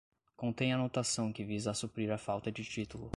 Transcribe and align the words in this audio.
contêm 0.35 0.71
anotação 0.73 1.31
que 1.31 1.43
visa 1.45 1.69
a 1.69 1.73
suprir 1.75 2.11
a 2.11 2.17
falta 2.17 2.51
de 2.51 2.63
título 2.63 3.07